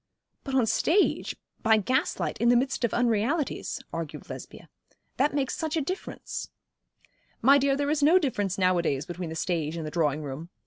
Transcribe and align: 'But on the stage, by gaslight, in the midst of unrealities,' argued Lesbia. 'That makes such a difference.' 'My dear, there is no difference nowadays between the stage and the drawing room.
'But 0.43 0.55
on 0.55 0.61
the 0.61 0.65
stage, 0.65 1.35
by 1.61 1.77
gaslight, 1.77 2.39
in 2.41 2.49
the 2.49 2.55
midst 2.55 2.83
of 2.83 2.91
unrealities,' 2.91 3.79
argued 3.93 4.31
Lesbia. 4.31 4.67
'That 5.17 5.35
makes 5.35 5.55
such 5.55 5.77
a 5.77 5.81
difference.' 5.81 6.49
'My 7.43 7.59
dear, 7.59 7.75
there 7.75 7.91
is 7.91 8.01
no 8.01 8.17
difference 8.17 8.57
nowadays 8.57 9.05
between 9.05 9.29
the 9.29 9.35
stage 9.35 9.77
and 9.77 9.85
the 9.85 9.91
drawing 9.91 10.23
room. 10.23 10.49